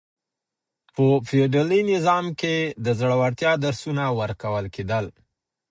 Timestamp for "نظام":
1.91-2.25